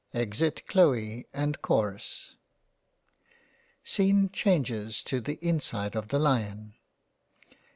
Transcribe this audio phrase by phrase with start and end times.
[0.15, 2.33] Exit Chloe and Chorus.—
[3.83, 6.73] Scene changes to the inside of the Lion.